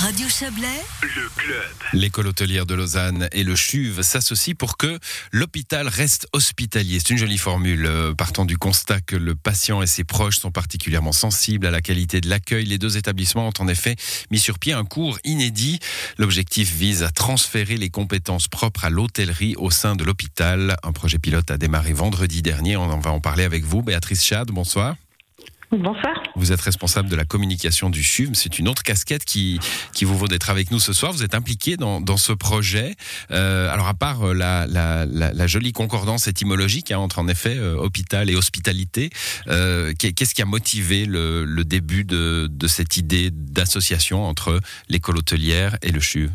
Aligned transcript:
Radio 0.00 0.26
Chablais, 0.30 0.80
le 1.02 1.28
club. 1.36 1.70
L'école 1.92 2.28
hôtelière 2.28 2.64
de 2.64 2.72
Lausanne 2.72 3.28
et 3.32 3.44
le 3.44 3.54
CHUV 3.54 4.02
s'associent 4.02 4.54
pour 4.54 4.78
que 4.78 4.98
l'hôpital 5.30 5.88
reste 5.88 6.26
hospitalier. 6.32 7.00
C'est 7.00 7.10
une 7.10 7.18
jolie 7.18 7.36
formule. 7.36 7.84
Euh, 7.84 8.14
Partant 8.14 8.46
du 8.46 8.56
constat 8.56 9.02
que 9.02 9.14
le 9.14 9.34
patient 9.34 9.82
et 9.82 9.86
ses 9.86 10.04
proches 10.04 10.38
sont 10.38 10.50
particulièrement 10.50 11.12
sensibles 11.12 11.66
à 11.66 11.70
la 11.70 11.82
qualité 11.82 12.22
de 12.22 12.30
l'accueil, 12.30 12.64
les 12.64 12.78
deux 12.78 12.96
établissements 12.96 13.48
ont 13.48 13.52
en 13.58 13.68
effet 13.68 13.96
mis 14.30 14.38
sur 14.38 14.58
pied 14.58 14.72
un 14.72 14.86
cours 14.86 15.18
inédit. 15.22 15.80
L'objectif 16.16 16.72
vise 16.72 17.02
à 17.02 17.10
transférer 17.10 17.76
les 17.76 17.90
compétences 17.90 18.48
propres 18.48 18.86
à 18.86 18.90
l'hôtellerie 18.90 19.54
au 19.58 19.70
sein 19.70 19.96
de 19.96 20.04
l'hôpital. 20.04 20.78
Un 20.82 20.92
projet 20.92 21.18
pilote 21.18 21.50
a 21.50 21.58
démarré 21.58 21.92
vendredi 21.92 22.40
dernier. 22.40 22.78
On 22.78 22.84
en 22.84 23.00
va 23.00 23.10
en 23.12 23.20
parler 23.20 23.44
avec 23.44 23.64
vous. 23.64 23.82
Béatrice 23.82 24.24
Chad, 24.24 24.50
bonsoir. 24.50 24.96
Bonsoir. 25.72 26.20
Vous 26.34 26.50
êtes 26.50 26.60
responsable 26.60 27.08
de 27.08 27.14
la 27.14 27.24
communication 27.24 27.90
du 27.90 28.02
CHUV. 28.02 28.30
C'est 28.34 28.58
une 28.58 28.66
autre 28.66 28.82
casquette 28.82 29.24
qui, 29.24 29.60
qui 29.94 30.04
vous 30.04 30.18
vaut 30.18 30.26
d'être 30.26 30.50
avec 30.50 30.72
nous 30.72 30.80
ce 30.80 30.92
soir. 30.92 31.12
Vous 31.12 31.22
êtes 31.22 31.36
impliqué 31.36 31.76
dans, 31.76 32.00
dans 32.00 32.16
ce 32.16 32.32
projet. 32.32 32.96
Euh, 33.30 33.72
alors, 33.72 33.86
à 33.86 33.94
part 33.94 34.28
euh, 34.28 34.34
la, 34.34 34.66
la, 34.66 35.06
la, 35.06 35.32
la, 35.32 35.46
jolie 35.46 35.72
concordance 35.72 36.26
étymologique 36.26 36.90
hein, 36.90 36.98
entre, 36.98 37.20
en 37.20 37.28
effet, 37.28 37.56
euh, 37.56 37.76
hôpital 37.76 38.30
et 38.30 38.34
hospitalité, 38.34 39.10
euh, 39.46 39.92
qu'est-ce 39.96 40.34
qui 40.34 40.42
a 40.42 40.46
motivé 40.46 41.04
le, 41.04 41.44
le 41.44 41.64
début 41.64 42.02
de, 42.02 42.48
de 42.50 42.66
cette 42.66 42.96
idée 42.96 43.30
d'association 43.30 44.24
entre 44.24 44.60
l'école 44.88 45.18
hôtelière 45.18 45.76
et 45.82 45.92
le 45.92 46.00
CHUV 46.00 46.30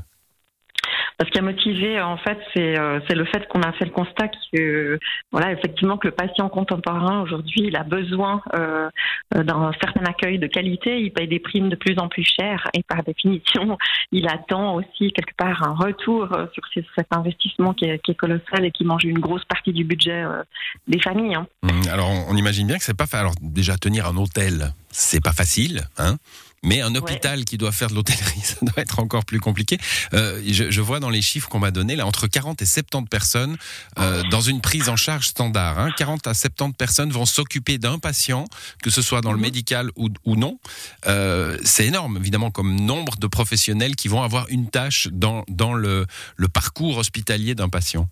ce 1.22 1.30
qui 1.30 1.40
a 1.40 1.42
motivé, 1.42 2.02
en 2.02 2.18
fait, 2.18 2.38
c'est 2.54 2.78
euh, 2.78 3.00
c'est 3.08 3.16
le 3.16 3.26
fait 3.26 3.48
qu'on 3.48 3.62
a 3.62 3.72
fait 3.74 3.86
le 3.86 3.92
constat 3.92 4.30
que, 4.52 5.00
voilà, 5.32 5.52
effectivement, 5.52 5.98
que 5.98 6.08
le 6.08 6.14
patient 6.14 6.50
contemporain 6.50 7.22
aujourd'hui, 7.22 7.62
il 7.68 7.76
a 7.76 7.84
besoin 7.84 8.42
euh, 8.54 8.90
d'un 9.34 9.72
certain 9.82 10.06
accueil 10.06 10.40
de 10.40 10.48
qualité. 10.48 11.00
Il 11.02 11.12
paye 11.12 11.28
des 11.28 11.40
primes 11.40 11.70
de 11.70 11.76
plus 11.76 11.98
en 12.00 12.08
plus 12.08 12.24
chères 12.24 12.68
et 12.74 12.84
par 12.84 13.04
définition, 13.04 13.78
il 14.12 14.28
attend 14.28 14.76
aussi 14.76 15.12
quelque 15.14 15.36
part 15.38 15.64
un 15.64 15.74
retour 15.74 16.32
euh, 16.34 16.48
sur 16.54 16.64
cet 16.96 17.08
investissement 17.12 17.74
qui 17.74 17.86
est, 17.86 18.14
colossal 18.16 18.66
et 18.66 18.72
qui 18.72 18.86
mange 18.86 19.04
une 19.04 19.20
grosse 19.20 19.44
partie 19.46 19.74
du 19.74 19.84
budget 19.84 20.24
euh, 20.24 20.44
des 20.88 21.00
familles. 21.00 21.36
Hein. 21.36 21.48
Mmh, 21.64 21.90
alors, 21.92 22.10
on 22.30 22.36
imagine 22.36 22.68
bien 22.68 22.78
que 22.78 22.84
c'est 22.84 22.96
pas. 22.96 23.06
Alors, 23.14 23.34
déjà 23.42 23.78
tenir 23.78 24.08
un 24.08 24.18
hôtel, 24.18 24.74
c'est 24.90 25.24
pas 25.24 25.32
facile, 25.32 25.82
hein 25.98 26.18
mais 26.66 26.82
un 26.82 26.94
hôpital 26.96 27.40
ouais. 27.40 27.46
qui 27.46 27.58
doit 27.58 27.72
faire 27.72 27.90
de 27.90 27.96
l'hôtellerie, 27.96 28.42
ça 28.44 28.58
doit 28.62 28.78
être 28.78 29.00
encore 29.00 29.24
plus 29.24 29.40
compliqué. 29.40 29.78
Euh, 30.14 30.42
je, 30.46 30.72
je, 30.72 30.82
vois 30.82 31.00
dans 31.00 31.10
les 31.10 31.22
chiffres 31.22 31.48
qu'on 31.48 31.60
m'a 31.60 31.72
donnés, 31.72 31.96
là, 31.96 32.06
entre 32.06 32.28
40 32.28 32.62
et 32.62 32.66
70 32.66 33.08
personnes 33.08 33.58
euh, 34.00 34.24
dans 34.32 34.42
une 34.42 34.62
prise 34.62 34.90
en 34.90 34.96
charge 34.96 35.28
standard. 35.28 35.80
Hein, 35.80 35.92
40 35.98 36.28
à 36.28 36.34
70 36.34 36.76
personnes 36.76 37.12
vont 37.12 37.26
s'occuper 37.26 37.78
d'un 37.78 38.00
patient, 38.00 38.46
que 38.84 38.90
ce 38.90 39.02
soit 39.02 39.22
dans 39.22 39.32
le 39.32 39.40
médical 39.40 39.90
ou, 39.96 40.10
ou 40.26 40.36
non. 40.36 40.60
Euh, 41.08 41.58
c'est 41.64 41.86
énorme, 41.86 42.18
évidemment, 42.18 42.52
comme 42.52 42.76
nombre 42.76 43.18
de 43.18 43.28
professionnels 43.28 43.96
qui 43.96 44.08
vont 44.08 44.24
avoir 44.24 44.48
une 44.50 44.70
tâche 44.70 45.08
dans, 45.12 45.44
dans 45.48 45.74
le, 45.74 46.06
le 46.36 46.48
parcours 46.48 46.98
hospitalier 46.98 47.56
d'un 47.56 47.70
patient. 47.70 48.10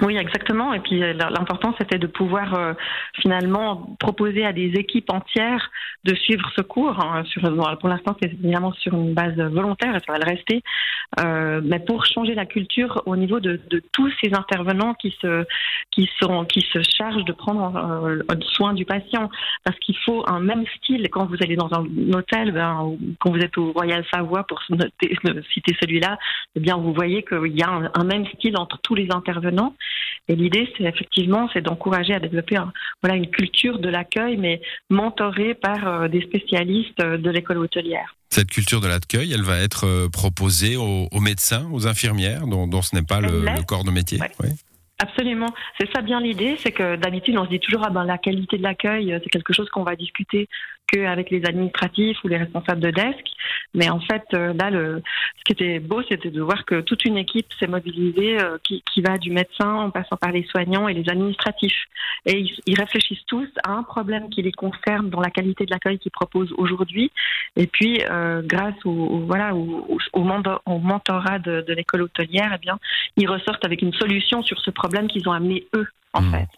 Oui, 0.00 0.16
exactement. 0.16 0.72
Et 0.74 0.80
puis 0.80 1.00
l'important, 1.00 1.74
c'était 1.76 1.98
de 1.98 2.06
pouvoir 2.06 2.54
euh, 2.54 2.72
finalement 3.20 3.96
proposer 3.98 4.44
à 4.44 4.52
des 4.52 4.72
équipes 4.76 5.10
entières 5.10 5.70
de 6.04 6.14
suivre 6.14 6.48
ce 6.54 6.62
cours. 6.62 7.00
Hein, 7.04 7.24
sur, 7.24 7.42
pour 7.80 7.88
l'instant, 7.88 8.16
c'est 8.22 8.32
évidemment 8.32 8.72
sur 8.72 8.94
une 8.94 9.12
base 9.12 9.36
volontaire 9.36 9.96
et 9.96 10.00
ça 10.06 10.12
va 10.12 10.18
le 10.18 10.24
rester. 10.24 10.62
Euh, 11.20 11.60
mais 11.64 11.80
pour 11.80 12.04
changer 12.06 12.34
la 12.34 12.46
culture 12.46 13.02
au 13.06 13.16
niveau 13.16 13.40
de, 13.40 13.58
de, 13.70 13.82
tous 13.92 14.12
ces 14.22 14.34
intervenants 14.34 14.94
qui 14.94 15.16
se 15.22 15.46
qui 15.90 16.08
sont 16.20 16.44
qui 16.44 16.60
se 16.60 16.80
chargent 16.82 17.24
de 17.24 17.32
prendre 17.32 17.74
euh, 17.76 18.22
soin 18.42 18.74
du 18.74 18.84
patient, 18.84 19.30
parce 19.64 19.78
qu'il 19.78 19.96
faut 20.04 20.22
un 20.28 20.38
même 20.38 20.64
style 20.76 21.08
quand 21.10 21.24
vous 21.24 21.36
allez 21.40 21.56
dans 21.56 21.70
un 21.72 21.86
hôtel, 22.12 22.52
ben, 22.52 22.94
quand 23.20 23.30
vous 23.30 23.38
êtes 23.38 23.56
au 23.56 23.72
Royal 23.72 24.04
Savoie 24.12 24.44
pour 24.44 24.62
noter, 24.68 25.16
citer 25.52 25.74
celui-là, 25.80 26.18
eh 26.54 26.60
bien 26.60 26.76
vous 26.76 26.92
voyez 26.92 27.22
qu'il 27.24 27.56
y 27.56 27.62
a 27.62 27.90
un 27.94 28.04
même 28.04 28.26
style 28.26 28.56
entre 28.56 28.78
tous 28.82 28.94
les 28.94 29.08
intervenants. 29.10 29.74
Et 30.28 30.36
l'idée, 30.36 30.68
c'est 30.76 30.84
effectivement, 30.84 31.48
c'est 31.52 31.62
d'encourager 31.62 32.14
à 32.14 32.20
développer 32.20 32.56
un, 32.56 32.72
voilà, 33.02 33.16
une 33.16 33.30
culture 33.30 33.78
de 33.78 33.88
l'accueil, 33.88 34.36
mais 34.36 34.60
mentorée 34.90 35.54
par 35.54 35.88
euh, 35.88 36.08
des 36.08 36.20
spécialistes 36.20 37.00
euh, 37.00 37.16
de 37.16 37.30
l'école 37.30 37.58
hôtelière. 37.58 38.14
Cette 38.28 38.50
culture 38.50 38.80
de 38.82 38.88
l'accueil, 38.88 39.32
elle 39.32 39.42
va 39.42 39.58
être 39.58 39.86
euh, 39.86 40.08
proposée 40.08 40.76
aux, 40.76 41.08
aux 41.10 41.20
médecins, 41.20 41.66
aux 41.72 41.86
infirmières, 41.86 42.46
dont, 42.46 42.66
dont 42.66 42.82
ce 42.82 42.94
n'est 42.94 43.02
pas 43.02 43.20
le, 43.20 43.40
le, 43.40 43.62
corps 43.62 43.84
de 43.84 43.90
métier. 43.90 44.20
Ouais. 44.20 44.30
Oui. 44.40 44.50
Absolument. 45.00 45.54
C'est 45.80 45.88
ça 45.94 46.02
bien 46.02 46.20
l'idée, 46.20 46.56
c'est 46.58 46.72
que 46.72 46.96
d'habitude 46.96 47.38
on 47.38 47.44
se 47.44 47.50
dit 47.50 47.60
toujours 47.60 47.84
ah 47.86 47.90
ben 47.90 48.04
la 48.04 48.18
qualité 48.18 48.58
de 48.58 48.64
l'accueil 48.64 49.16
c'est 49.22 49.30
quelque 49.30 49.52
chose 49.52 49.70
qu'on 49.70 49.84
va 49.84 49.94
discuter 49.94 50.48
qu'avec 50.90 51.30
les 51.30 51.44
administratifs 51.44 52.18
ou 52.24 52.28
les 52.28 52.36
responsables 52.36 52.80
de 52.80 52.90
desk. 52.90 53.24
Mais 53.74 53.88
en 53.90 54.00
fait 54.00 54.24
là 54.32 54.70
le 54.70 55.02
ce 55.38 55.44
qui 55.44 55.52
était 55.52 55.78
beau 55.78 56.02
c'était 56.08 56.30
de 56.30 56.40
voir 56.40 56.64
que 56.64 56.80
toute 56.80 57.04
une 57.04 57.18
équipe 57.18 57.46
s'est 57.58 57.66
mobilisée 57.66 58.40
euh, 58.40 58.58
qui, 58.62 58.82
qui 58.92 59.00
va 59.00 59.18
du 59.18 59.30
médecin 59.30 59.72
en 59.74 59.90
passant 59.90 60.16
par 60.16 60.32
les 60.32 60.44
soignants 60.44 60.88
et 60.88 60.94
les 60.94 61.08
administratifs. 61.08 61.84
Et 62.26 62.38
ils, 62.38 62.54
ils 62.66 62.78
réfléchissent 62.78 63.24
tous 63.26 63.48
à 63.64 63.72
un 63.72 63.82
problème 63.82 64.28
qui 64.30 64.42
les 64.42 64.52
concerne 64.52 65.10
dans 65.10 65.20
la 65.20 65.30
qualité 65.30 65.64
de 65.66 65.70
l'accueil 65.70 65.98
qu'ils 65.98 66.12
proposent 66.12 66.52
aujourd'hui. 66.56 67.10
Et 67.56 67.66
puis 67.66 68.02
euh, 68.10 68.42
grâce 68.44 68.74
au, 68.84 68.90
au 68.90 69.18
voilà 69.20 69.54
au, 69.54 69.86
au, 69.88 69.98
au 70.14 70.78
mentorat 70.78 71.38
de, 71.38 71.64
de 71.66 71.72
l'école 71.72 72.02
hôtelière, 72.02 72.52
eh 72.54 72.58
bien 72.58 72.78
ils 73.16 73.28
ressortent 73.28 73.64
avec 73.64 73.82
une 73.82 73.92
solution 73.92 74.42
sur 74.42 74.58
ce 74.60 74.70
problème 74.70 75.08
qu'ils 75.08 75.28
ont 75.28 75.32
amenés 75.32 75.66
eux, 75.74 75.86
en 76.12 76.22
mmh. 76.22 76.30
fait. 76.30 76.48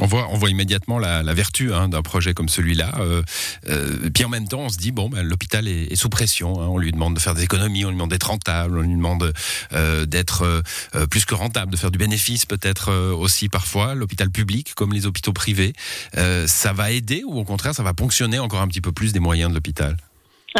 On 0.00 0.06
voit, 0.06 0.28
on 0.30 0.38
voit 0.38 0.48
immédiatement 0.48 0.98
la, 0.98 1.22
la 1.22 1.34
vertu 1.34 1.74
hein, 1.74 1.88
d'un 1.88 2.00
projet 2.00 2.32
comme 2.32 2.48
celui-là. 2.48 2.94
Euh, 2.98 3.22
euh, 3.68 4.08
puis 4.08 4.24
en 4.24 4.30
même 4.30 4.48
temps, 4.48 4.60
on 4.60 4.68
se 4.70 4.78
dit 4.78 4.90
bon, 4.90 5.10
ben, 5.10 5.22
l'hôpital 5.22 5.68
est, 5.68 5.94
sous 5.96 6.08
pression. 6.08 6.62
Hein, 6.62 6.68
on 6.68 6.78
lui 6.78 6.92
demande 6.92 7.14
de 7.14 7.20
faire 7.20 7.34
des 7.34 7.42
économies, 7.42 7.84
on 7.84 7.88
lui 7.88 7.96
demande 7.96 8.10
d'être 8.10 8.28
rentable, 8.28 8.78
on 8.78 8.82
lui 8.82 8.96
demande 8.96 9.34
euh, 9.72 10.06
d'être 10.06 10.62
euh, 10.94 11.06
plus 11.06 11.26
que 11.26 11.34
rentable, 11.34 11.72
de 11.72 11.76
faire 11.76 11.90
du 11.90 11.98
bénéfice 11.98 12.46
peut-être 12.46 12.90
euh, 12.90 13.12
aussi 13.12 13.50
parfois. 13.50 13.94
L'hôpital 13.94 14.30
public, 14.30 14.72
comme 14.74 14.94
les 14.94 15.04
hôpitaux 15.04 15.34
privés, 15.34 15.74
euh, 16.16 16.46
ça 16.46 16.72
va 16.72 16.90
aider 16.90 17.22
ou 17.26 17.38
au 17.38 17.44
contraire, 17.44 17.74
ça 17.74 17.82
va 17.82 17.92
ponctionner 17.92 18.38
encore 18.38 18.62
un 18.62 18.68
petit 18.68 18.80
peu 18.80 18.92
plus 18.92 19.12
des 19.12 19.20
moyens 19.20 19.50
de 19.50 19.54
l'hôpital? 19.54 19.96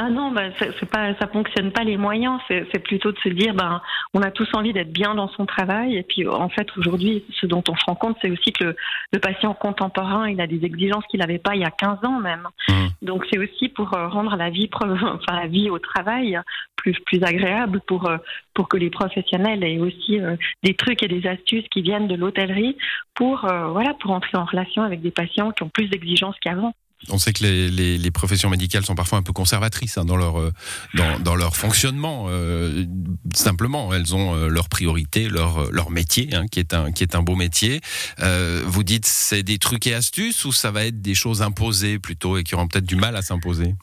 Ah 0.00 0.08
non, 0.08 0.30
bah, 0.30 0.44
c'est 0.58 0.88
pas, 0.88 1.14
ça 1.16 1.26
fonctionne 1.26 1.70
pas 1.70 1.84
les 1.84 1.98
moyens. 1.98 2.40
C'est 2.48 2.78
plutôt 2.82 3.12
de 3.12 3.18
se 3.18 3.28
dire, 3.28 3.52
ben, 3.52 3.82
on 4.14 4.22
a 4.22 4.30
tous 4.30 4.48
envie 4.54 4.72
d'être 4.72 4.92
bien 4.92 5.14
dans 5.14 5.28
son 5.28 5.44
travail. 5.44 5.96
Et 5.96 6.02
puis, 6.02 6.26
en 6.26 6.48
fait, 6.48 6.66
aujourd'hui, 6.78 7.24
ce 7.40 7.46
dont 7.46 7.62
on 7.68 7.76
se 7.76 7.84
rend 7.84 7.94
compte, 7.94 8.16
c'est 8.22 8.30
aussi 8.30 8.52
que 8.52 8.64
le, 8.64 8.76
le, 9.12 9.18
patient 9.18 9.52
contemporain, 9.52 10.30
il 10.30 10.40
a 10.40 10.46
des 10.46 10.64
exigences 10.64 11.04
qu'il 11.10 11.20
n'avait 11.20 11.38
pas 11.38 11.54
il 11.54 11.60
y 11.60 11.64
a 11.64 11.70
15 11.70 12.04
ans 12.04 12.20
même. 12.20 12.48
Mmh. 12.68 12.72
Donc, 13.02 13.26
c'est 13.30 13.38
aussi 13.38 13.68
pour 13.68 13.94
euh, 13.94 14.08
rendre 14.08 14.36
la 14.36 14.48
vie, 14.48 14.70
enfin, 14.74 15.40
la 15.40 15.46
vie 15.46 15.68
au 15.68 15.78
travail 15.78 16.40
plus, 16.76 16.98
plus 17.04 17.22
agréable 17.22 17.80
pour, 17.86 18.08
euh, 18.08 18.16
pour 18.54 18.68
que 18.68 18.78
les 18.78 18.90
professionnels 18.90 19.62
aient 19.62 19.78
aussi 19.78 20.20
euh, 20.20 20.36
des 20.62 20.74
trucs 20.74 21.02
et 21.02 21.08
des 21.08 21.26
astuces 21.28 21.68
qui 21.68 21.82
viennent 21.82 22.08
de 22.08 22.14
l'hôtellerie 22.14 22.76
pour, 23.14 23.40
voilà, 23.40 23.92
pour 24.00 24.12
entrer 24.12 24.38
en 24.38 24.46
relation 24.46 24.82
avec 24.82 25.02
des 25.02 25.10
patients 25.10 25.50
qui 25.52 25.62
ont 25.62 25.68
plus 25.68 25.88
d'exigences 25.88 26.36
qu'avant. 26.40 26.72
On 27.08 27.18
sait 27.18 27.32
que 27.32 27.42
les, 27.42 27.68
les, 27.68 27.98
les, 27.98 28.10
professions 28.10 28.48
médicales 28.48 28.84
sont 28.84 28.94
parfois 28.94 29.18
un 29.18 29.22
peu 29.22 29.32
conservatrices 29.32 29.98
hein, 29.98 30.04
dans, 30.04 30.16
leur, 30.16 30.52
dans, 30.94 31.18
dans, 31.18 31.34
leur 31.34 31.56
fonctionnement. 31.56 32.26
Euh, 32.28 32.84
simplement, 33.34 33.92
elles 33.92 34.14
ont 34.14 34.34
euh, 34.34 34.48
leur 34.48 34.68
priorité, 34.68 35.28
leur, 35.28 35.70
leur 35.72 35.90
métier, 35.90 36.34
hein, 36.34 36.46
qui, 36.50 36.60
est 36.60 36.74
un, 36.74 36.92
qui 36.92 37.02
est 37.02 37.14
un 37.14 37.22
beau 37.22 37.34
métier. 37.34 37.80
Euh, 38.20 38.62
vous 38.66 38.82
dites 38.82 39.06
c'est 39.06 39.42
des 39.42 39.58
trucs 39.58 39.86
et 39.86 39.94
astuces 39.94 40.44
ou 40.44 40.52
ça 40.52 40.70
va 40.70 40.84
être 40.84 41.00
des 41.00 41.14
choses 41.14 41.42
imposées 41.42 41.98
plutôt 41.98 42.38
et 42.38 42.44
qui 42.44 42.54
auront 42.54 42.68
peut-être 42.68 42.86
du 42.86 42.96
mal 42.96 43.16
à 43.16 43.22
s'imposer? 43.22 43.74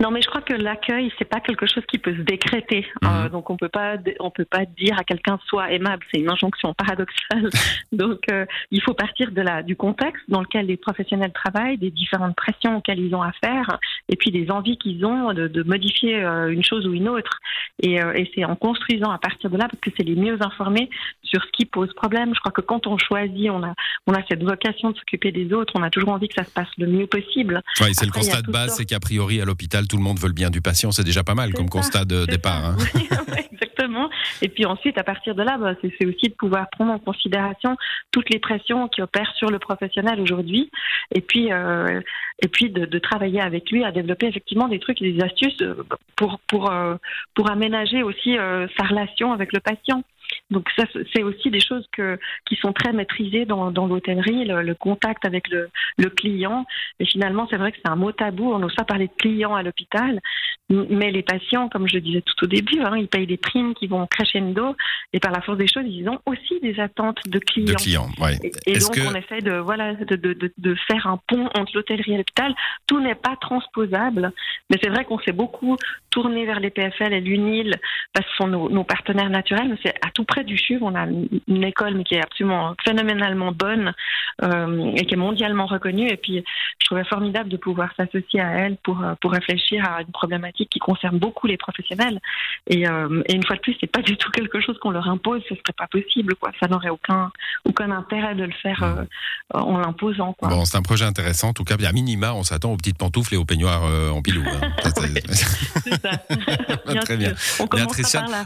Non, 0.00 0.12
mais 0.12 0.22
je 0.22 0.28
crois 0.28 0.42
que 0.42 0.54
l'accueil, 0.54 1.10
c'est 1.18 1.24
pas 1.24 1.40
quelque 1.40 1.66
chose 1.66 1.82
qui 1.86 1.98
peut 1.98 2.14
se 2.14 2.20
décréter. 2.20 2.86
Mmh. 3.02 3.06
Euh, 3.06 3.28
donc, 3.30 3.50
on 3.50 3.56
peut 3.56 3.68
pas, 3.68 3.96
on 4.20 4.30
peut 4.30 4.44
pas 4.44 4.64
dire 4.64 4.96
à 4.96 5.02
quelqu'un 5.02 5.40
sois 5.48 5.72
aimable. 5.72 6.04
C'est 6.12 6.20
une 6.20 6.30
injonction 6.30 6.72
paradoxale. 6.72 7.50
donc, 7.92 8.20
euh, 8.30 8.46
il 8.70 8.80
faut 8.80 8.94
partir 8.94 9.32
de 9.32 9.40
la, 9.40 9.64
du 9.64 9.74
contexte 9.74 10.22
dans 10.28 10.40
lequel 10.40 10.66
les 10.66 10.76
professionnels 10.76 11.32
travaillent, 11.32 11.78
des 11.78 11.90
différentes 11.90 12.36
pressions 12.36 12.76
auxquelles 12.76 13.00
ils 13.00 13.12
ont 13.12 13.22
affaire, 13.22 13.78
et 14.08 14.14
puis 14.14 14.30
des 14.30 14.52
envies 14.52 14.78
qu'ils 14.78 15.04
ont 15.04 15.32
de, 15.32 15.48
de, 15.48 15.62
modifier 15.64 16.22
euh, 16.22 16.52
une 16.52 16.62
chose 16.62 16.86
ou 16.86 16.92
une 16.92 17.08
autre. 17.08 17.40
Et, 17.82 17.94
et 17.94 18.30
c'est 18.34 18.44
en 18.44 18.56
construisant 18.56 19.10
à 19.10 19.18
partir 19.18 19.50
de 19.50 19.56
là, 19.56 19.66
parce 19.68 19.80
que 19.80 19.90
c'est 19.96 20.04
les 20.04 20.16
mieux 20.16 20.36
informés 20.40 20.90
sur 21.22 21.42
ce 21.42 21.50
qui 21.52 21.64
pose 21.64 21.92
problème. 21.94 22.32
Je 22.34 22.40
crois 22.40 22.52
que 22.52 22.60
quand 22.60 22.86
on 22.86 22.98
choisit, 22.98 23.50
on 23.50 23.62
a, 23.62 23.74
on 24.06 24.12
a 24.12 24.22
cette 24.28 24.42
vocation 24.42 24.90
de 24.90 24.96
s'occuper 24.96 25.32
des 25.32 25.52
autres. 25.52 25.72
On 25.76 25.82
a 25.82 25.90
toujours 25.90 26.10
envie 26.10 26.28
que 26.28 26.34
ça 26.34 26.44
se 26.44 26.50
passe 26.50 26.68
le 26.78 26.86
mieux 26.86 27.06
possible. 27.06 27.62
Oui, 27.80 27.88
c'est 27.92 28.06
le 28.06 28.12
constat 28.12 28.42
de 28.42 28.50
base, 28.50 28.76
c'est 28.76 28.84
qu'a 28.84 29.00
priori 29.00 29.40
à 29.40 29.44
l'hôpital 29.44 29.87
tout 29.88 29.96
le 29.96 30.02
monde 30.02 30.18
veut 30.18 30.28
le 30.28 30.34
bien 30.34 30.50
du 30.50 30.60
patient, 30.60 30.90
c'est 30.92 31.04
déjà 31.04 31.24
pas 31.24 31.34
mal 31.34 31.52
comme 31.52 31.66
ça, 31.66 31.70
constat 31.70 32.04
de 32.04 32.26
départ. 32.26 32.64
Hein. 32.64 32.76
Oui, 32.94 33.08
exactement. 33.52 34.08
Et 34.42 34.48
puis 34.48 34.64
ensuite, 34.64 34.98
à 34.98 35.04
partir 35.04 35.34
de 35.34 35.42
là, 35.42 35.56
bah, 35.58 35.74
c'est 35.80 36.06
aussi 36.06 36.28
de 36.28 36.34
pouvoir 36.34 36.68
prendre 36.70 36.92
en 36.92 36.98
considération 36.98 37.76
toutes 38.10 38.30
les 38.30 38.38
pressions 38.38 38.88
qui 38.88 39.02
opèrent 39.02 39.32
sur 39.36 39.50
le 39.50 39.58
professionnel 39.58 40.20
aujourd'hui, 40.20 40.70
et 41.14 41.20
puis 41.20 41.52
euh, 41.52 42.00
et 42.40 42.48
puis 42.48 42.70
de, 42.70 42.86
de, 42.86 42.98
travailler 42.98 43.40
avec 43.40 43.70
lui 43.70 43.84
à 43.84 43.92
développer 43.92 44.26
effectivement 44.26 44.68
des 44.68 44.78
trucs 44.78 45.02
et 45.02 45.12
des 45.12 45.22
astuces 45.22 45.62
pour 46.16 46.40
pour 46.46 46.70
euh, 46.70 46.96
pour 47.34 47.50
aménager 47.50 48.02
aussi 48.02 48.36
euh, 48.36 48.66
sa 48.78 48.86
relation 48.86 49.32
avec 49.32 49.52
le 49.52 49.60
patient. 49.60 50.02
Donc 50.50 50.68
ça, 50.76 50.84
c'est 51.14 51.22
aussi 51.22 51.50
des 51.50 51.60
choses 51.60 51.86
que, 51.92 52.18
qui 52.46 52.56
sont 52.56 52.72
très 52.72 52.92
maîtrisées 52.92 53.44
dans, 53.44 53.70
dans 53.70 53.86
l'hôtellerie, 53.86 54.44
le, 54.44 54.62
le, 54.62 54.74
contact 54.74 55.24
avec 55.24 55.48
le, 55.48 55.68
le, 55.98 56.10
client. 56.10 56.66
Et 57.00 57.06
finalement, 57.06 57.46
c'est 57.50 57.56
vrai 57.56 57.72
que 57.72 57.78
c'est 57.82 57.90
un 57.90 57.96
mot 57.96 58.12
tabou. 58.12 58.52
On 58.52 58.58
n'ose 58.58 58.74
pas 58.74 58.84
parler 58.84 59.08
de 59.08 59.12
client 59.18 59.54
à 59.54 59.62
l'hôpital. 59.62 60.20
Mais 60.70 61.10
les 61.10 61.22
patients, 61.22 61.68
comme 61.68 61.88
je 61.88 61.94
le 61.94 62.00
disais 62.02 62.22
tout 62.22 62.44
au 62.44 62.46
début, 62.46 62.80
hein, 62.80 62.96
ils 62.96 63.08
payent 63.08 63.26
des 63.26 63.38
primes 63.38 63.74
qui 63.74 63.86
vont 63.86 64.06
crescendo 64.06 64.76
et 65.14 65.20
par 65.20 65.32
la 65.32 65.40
force 65.40 65.56
des 65.56 65.66
choses, 65.66 65.84
ils 65.86 66.06
ont 66.08 66.20
aussi 66.26 66.60
des 66.60 66.78
attentes 66.78 67.20
de 67.26 67.38
clients. 67.38 67.72
De 67.72 67.82
clients, 67.82 68.08
Et, 68.66 68.78
donc 68.78 68.98
on 68.98 69.14
essaie 69.14 69.40
de 69.40 69.52
voilà 69.52 69.94
de, 69.94 70.16
de, 70.16 70.52
de, 70.58 70.74
faire 70.86 71.06
un 71.06 71.18
pont 71.26 71.48
entre 71.54 71.72
l'hôtellerie 71.74 72.12
et 72.12 72.16
l'hôpital. 72.18 72.54
Tout 72.86 73.00
n'est 73.00 73.14
pas 73.14 73.36
transposable, 73.40 74.32
mais 74.68 74.76
c'est 74.82 74.90
vrai 74.90 75.06
qu'on 75.06 75.18
s'est 75.20 75.32
beaucoup 75.32 75.76
tourné 76.10 76.44
vers 76.44 76.60
les 76.60 76.68
PFL 76.68 77.14
et 77.14 77.20
l'UNIL 77.20 77.74
parce 78.12 78.26
que 78.26 78.32
ce 78.32 78.36
sont 78.36 78.48
nos, 78.48 78.68
nos 78.68 78.84
partenaires 78.84 79.30
naturels. 79.30 79.68
Mais 79.70 79.78
c'est 79.82 79.94
à 80.06 80.10
tout 80.18 80.24
près 80.24 80.42
du 80.42 80.58
CHUV, 80.58 80.82
on 80.82 80.96
a 80.96 81.06
une 81.06 81.62
école 81.62 81.94
mais 81.94 82.02
qui 82.02 82.16
est 82.16 82.22
absolument 82.22 82.74
phénoménalement 82.84 83.52
bonne 83.52 83.94
euh, 84.42 84.90
et 84.96 85.06
qui 85.06 85.14
est 85.14 85.22
mondialement 85.28 85.66
reconnue. 85.66 86.08
Et 86.08 86.16
puis 86.16 86.44
je 86.80 86.86
trouvais 86.86 87.04
formidable 87.04 87.48
de 87.48 87.56
pouvoir 87.56 87.90
s'associer 87.96 88.40
à 88.40 88.50
elle 88.50 88.76
pour 88.78 89.00
pour 89.20 89.30
réfléchir 89.30 89.84
à 89.88 90.02
une 90.02 90.10
problématique 90.10 90.70
qui 90.70 90.80
concerne 90.80 91.18
beaucoup 91.20 91.46
les 91.46 91.56
professionnels. 91.56 92.18
Et, 92.66 92.88
euh, 92.88 93.22
et 93.26 93.34
une 93.34 93.44
fois 93.44 93.56
de 93.56 93.60
plus, 93.60 93.76
c'est 93.80 93.90
pas 93.90 94.02
du 94.02 94.16
tout 94.16 94.30
quelque 94.30 94.60
chose 94.60 94.76
qu'on 94.80 94.90
leur 94.90 95.08
impose. 95.08 95.42
Ce 95.48 95.54
serait 95.54 95.74
pas 95.76 95.86
possible, 95.86 96.34
quoi. 96.34 96.50
Ça 96.60 96.66
n'aurait 96.66 96.88
aucun 96.90 97.30
aucun 97.64 97.90
intérêt 97.90 98.34
de 98.34 98.44
le 98.44 98.52
faire 98.52 98.82
euh, 98.82 99.04
en 99.54 99.78
l'imposant, 99.78 100.32
quoi. 100.34 100.48
Bon, 100.48 100.64
c'est 100.64 100.76
un 100.76 100.82
projet 100.82 101.04
intéressant. 101.04 101.48
En 101.48 101.52
tout 101.52 101.64
cas, 101.64 101.76
bien 101.76 101.92
minima, 101.92 102.34
on 102.34 102.42
s'attend 102.42 102.72
aux 102.72 102.76
petites 102.76 102.98
pantoufles 102.98 103.34
et 103.34 103.36
aux 103.36 103.44
peignoirs 103.44 103.84
euh, 103.84 104.10
en 104.10 104.22
pilou. 104.22 104.42
Hein. 104.46 104.72
c'est 105.84 106.00
ça. 106.00 106.10
Très 106.96 107.16
bien. 107.16 107.34
On 107.60 107.68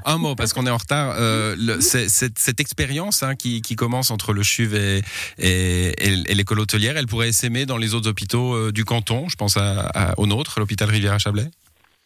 un 0.05 0.19
mot 0.19 0.35
parce 0.35 0.53
qu'on 0.53 0.67
est 0.67 0.71
en 0.71 0.77
retard. 0.77 1.15
Le, 1.19 1.81
cette, 1.81 2.39
cette 2.39 2.61
expérience 2.61 3.23
hein, 3.23 3.35
qui, 3.35 3.63
qui, 3.63 3.77
commence 3.77 4.11
entre 4.11 4.33
le 4.33 4.43
CHUV 4.43 5.03
et, 5.39 5.47
et, 5.49 5.95
et 5.99 6.35
l'école 6.35 6.61
hôtelière, 6.61 6.97
elle 6.97 7.07
pourrait 7.07 7.33
s'aimer 7.33 7.67
dans 7.67 7.79
les 7.79 7.95
autres 7.95 8.09
hôpitaux 8.09 8.71
du 8.73 8.85
canton? 8.85 9.29
Je 9.29 9.37
pense 9.37 9.57
à, 9.57 10.15
au 10.17 10.27
nôtre, 10.27 10.59
l'hôpital 10.61 10.89
Rivière-à-Chablais 10.89 11.51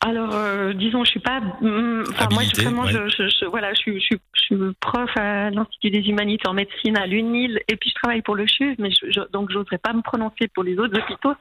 alors, 0.04 0.34
euh, 0.34 0.74
disons, 0.74 1.04
je 1.04 1.10
suis 1.10 1.20
pas. 1.20 1.40
Mm, 1.40 2.04
enfin, 2.10 2.28
moi, 2.30 2.42
vraiment, 2.54 2.86
je, 2.86 3.08
je, 3.08 3.46
voilà, 3.46 3.72
je, 3.72 3.98
je, 3.98 4.16
je, 4.34 4.40
suis 4.40 4.56
prof 4.78 5.10
à 5.16 5.50
l'Institut 5.50 5.90
des 5.90 6.06
Humanités 6.08 6.46
en 6.46 6.52
médecine 6.52 6.98
à 6.98 7.06
l'UNIL, 7.06 7.60
et 7.66 7.76
puis 7.76 7.90
je 7.90 7.94
travaille 7.94 8.20
pour 8.20 8.36
le 8.36 8.46
CHUV, 8.46 8.76
mais 8.78 8.90
je, 8.90 9.20
donc 9.32 9.50
j'oserais 9.50 9.78
pas 9.78 9.94
me 9.94 10.02
prononcer 10.02 10.48
pour 10.54 10.64
les 10.64 10.78
autres 10.78 10.98
hôpitaux. 10.98 11.32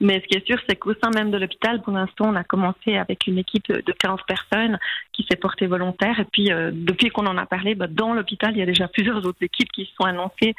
Mais 0.00 0.20
ce 0.20 0.26
qui 0.26 0.36
est 0.36 0.46
sûr, 0.46 0.58
c'est 0.68 0.76
qu'au 0.76 0.94
sein 0.94 1.10
même 1.14 1.30
de 1.30 1.38
l'hôpital, 1.38 1.80
pour 1.82 1.92
l'instant, 1.92 2.26
on 2.28 2.34
a 2.34 2.44
commencé 2.44 2.96
avec 2.96 3.26
une 3.26 3.38
équipe 3.38 3.70
de 3.70 3.92
15 3.92 4.18
personnes 4.26 4.78
qui 5.12 5.24
s'est 5.30 5.36
portée 5.36 5.66
volontaire. 5.66 6.18
Et 6.18 6.24
puis, 6.24 6.52
euh, 6.52 6.70
depuis 6.72 7.10
qu'on 7.10 7.26
en 7.26 7.36
a 7.38 7.46
parlé, 7.46 7.74
bah, 7.74 7.86
dans 7.88 8.12
l'hôpital, 8.12 8.52
il 8.52 8.58
y 8.58 8.62
a 8.62 8.66
déjà 8.66 8.88
plusieurs 8.88 9.24
autres 9.24 9.42
équipes 9.42 9.70
qui 9.72 9.84
se 9.84 9.92
sont 9.94 10.04
annoncées 10.04 10.54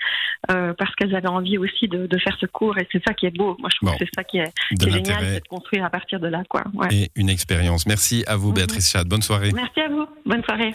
euh, 0.51 0.73
parce 0.77 0.95
qu'elles 0.95 1.15
avaient 1.15 1.27
envie 1.27 1.57
aussi 1.57 1.87
de, 1.87 2.07
de 2.07 2.17
faire 2.19 2.37
ce 2.39 2.45
cours. 2.45 2.77
Et 2.77 2.87
c'est 2.91 3.03
ça 3.05 3.13
qui 3.13 3.25
est 3.25 3.35
beau. 3.35 3.57
Moi, 3.59 3.69
je 3.71 3.77
trouve 3.77 3.97
que 3.97 4.05
c'est 4.05 4.15
ça 4.15 4.23
qui 4.23 4.37
est, 4.37 4.51
génial, 4.79 5.23
c'est 5.25 5.43
de 5.43 5.47
construire 5.47 5.83
à 5.83 5.89
partir 5.89 6.19
de 6.19 6.27
là. 6.27 6.43
Quoi. 6.49 6.63
Ouais. 6.73 6.87
Et 6.91 7.11
une 7.15 7.29
expérience. 7.29 7.85
Merci 7.85 8.23
à 8.27 8.37
vous, 8.37 8.49
mhm. 8.49 8.55
Béatrice 8.55 8.91
Chad. 8.91 9.07
Bonne 9.07 9.21
soirée. 9.21 9.51
Merci 9.53 9.81
à 9.81 9.89
vous. 9.89 10.05
Bonne 10.25 10.43
soirée. 10.43 10.71